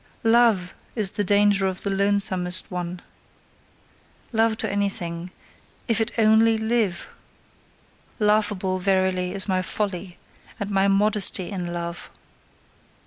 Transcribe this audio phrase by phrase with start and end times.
[0.23, 3.03] LOVE is the danger of the lonesomest one,
[4.33, 5.29] love to anything,
[5.87, 7.07] IF IT ONLY LIVE!
[8.17, 10.17] Laughable, verily, is my folly
[10.59, 12.09] and my modesty in love!